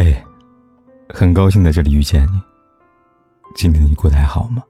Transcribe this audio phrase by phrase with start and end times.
[0.00, 0.16] 嘿，
[1.08, 2.40] 很高兴在这里遇见你。
[3.56, 4.62] 今天你过得还好吗？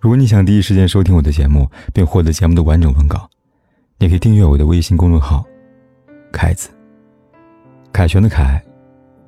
[0.00, 3.28] 如果你想第一时间收听我的节目，并获得节目的完整文稿，
[3.98, 5.44] 你可以订阅我的微信公众号
[6.32, 6.70] “凯子”。
[7.92, 8.64] 凯旋的凯，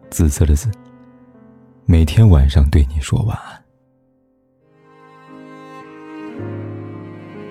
[0.09, 0.71] 紫色的紫。
[1.85, 3.63] 每天晚上对你说晚安。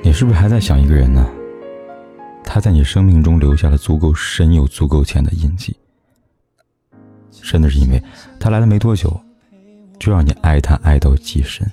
[0.02, 1.30] 你是不是还在想一个人呢？
[2.44, 5.78] 他在你生命中留下了足够深又足够浅的印记。
[7.42, 8.02] 深的是因为
[8.40, 9.20] 他来了没多久，
[10.00, 11.66] 就让你爱他爱到极深；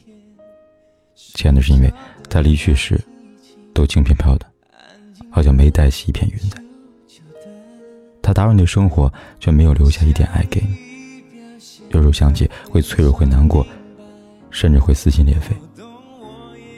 [1.15, 1.93] 浅的是因为
[2.29, 3.01] 他离去时，
[3.75, 4.47] 都轻飘飘的，
[5.31, 6.63] 好像没带起一片云彩。
[8.23, 10.77] 他打扰你的生活，却没有留下一点爱给你。
[11.91, 13.65] 有时候想起，会脆弱，会难过，
[14.51, 15.55] 甚至会撕心裂肺。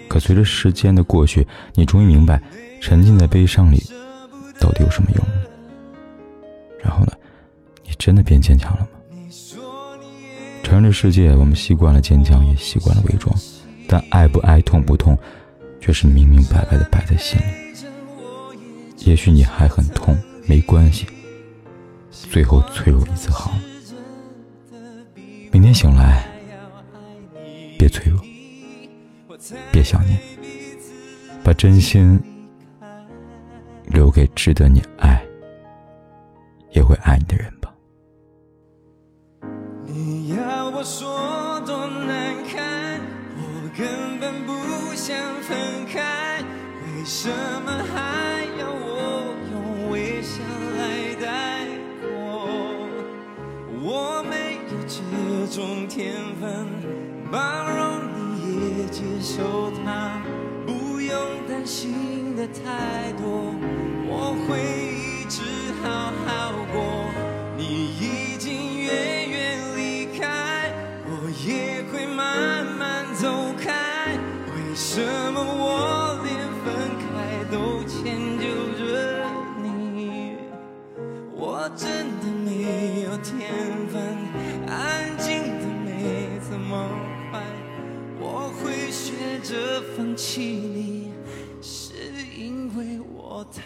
[0.08, 2.42] 可随着时间的过去，你终于明白，
[2.80, 3.82] 沉浸在悲伤里，
[4.60, 5.24] 到底有什么用？
[6.82, 7.12] 然后呢？
[7.98, 8.88] 真的变坚强了吗？
[10.62, 13.34] 成人的世界，我们习惯了坚强，也习惯了伪装，
[13.88, 15.18] 但爱不爱，痛不痛，
[15.80, 17.44] 却是明明白白的摆在心里。
[19.06, 21.06] 也许你还很痛，没关系，
[22.10, 23.58] 最后脆弱一次好了。
[25.50, 26.26] 明天醒来，
[27.78, 28.20] 别脆弱，
[29.72, 30.18] 别想念，
[31.42, 32.20] 把真心
[33.86, 35.24] 留给值得你爱，
[36.72, 37.50] 也会爱你的人
[40.80, 43.00] 我说多难看，
[43.34, 43.42] 我
[43.76, 46.38] 根本不想分开，
[46.84, 47.28] 为什
[47.66, 50.38] 么还要我用微笑
[50.78, 50.80] 来
[51.20, 51.66] 带
[52.00, 52.06] 过？
[53.82, 55.02] 我没有这
[55.52, 56.46] 种天分，
[57.28, 57.36] 包
[57.76, 57.98] 容
[58.36, 60.22] 你也接受他，
[60.64, 61.18] 不用
[61.48, 63.52] 担心的太多，
[64.06, 64.62] 我会
[64.94, 65.42] 一直
[65.82, 66.27] 好好
[81.68, 83.52] 我真的没有天
[83.92, 84.00] 分，
[84.66, 86.88] 安静的没这么
[87.30, 87.42] 快。
[88.18, 91.12] 我会学着放弃你，
[91.60, 91.92] 是
[92.34, 93.60] 因为我太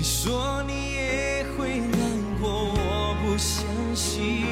[0.00, 2.00] 你说你也会难
[2.40, 4.46] 过，我不相信。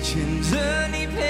[0.00, 1.29] 牵着你陪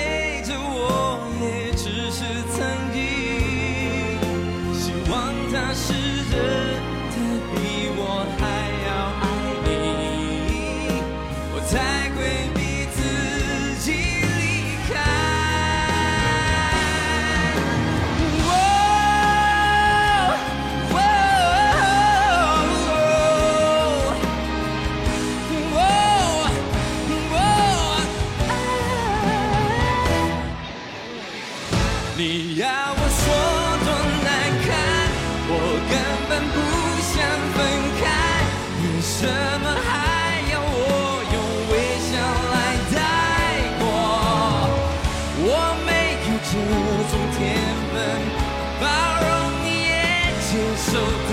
[32.21, 33.25] 你要我说
[33.81, 33.89] 多
[34.21, 34.29] 难
[34.61, 34.69] 看，
[35.49, 35.53] 我
[35.89, 35.93] 根
[36.29, 36.55] 本不
[37.01, 37.17] 想
[37.57, 37.59] 分
[37.97, 38.05] 开，
[38.77, 39.25] 为什
[39.63, 39.89] 么还
[40.53, 40.69] 要我
[41.33, 41.37] 用
[41.73, 41.73] 微
[42.05, 42.13] 笑
[42.53, 42.57] 来
[42.93, 43.01] 带
[43.81, 43.83] 过？
[45.49, 45.49] 我
[45.87, 45.89] 没
[46.21, 46.53] 有这
[47.09, 47.41] 种天
[47.89, 47.97] 分，
[48.83, 48.85] 包
[49.25, 49.27] 容
[49.65, 49.91] 你也
[50.45, 50.93] 接受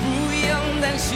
[0.00, 1.12] 不用担心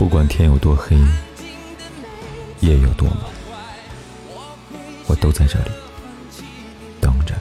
[0.00, 0.96] 不管天有多黑，
[2.60, 3.18] 夜有多晚，
[5.06, 5.70] 我都在这里
[7.02, 7.34] 等着，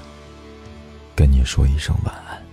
[1.16, 2.49] 跟你说一声晚安。